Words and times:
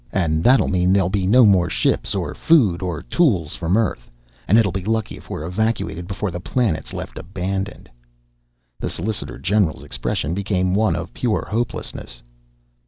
And 0.11 0.43
that'll 0.43 0.67
mean 0.67 0.91
there'll 0.91 1.09
be 1.11 1.27
no 1.27 1.45
more 1.45 1.69
ships 1.69 2.15
or 2.15 2.33
food 2.33 2.81
or 2.81 3.03
tools 3.03 3.55
from 3.55 3.77
Earth, 3.77 4.09
and 4.47 4.57
it'll 4.57 4.71
be 4.71 4.83
lucky 4.83 5.15
if 5.17 5.29
we're 5.29 5.45
evacuated 5.45 6.07
before 6.07 6.31
the 6.31 6.39
planet's 6.39 6.91
left 6.91 7.19
abandoned." 7.19 7.87
The 8.79 8.89
solicitor 8.89 9.37
general's 9.37 9.83
expression 9.83 10.33
became 10.33 10.73
one 10.73 10.95
of 10.95 11.13
pure 11.13 11.47
hopelessness. 11.51 12.23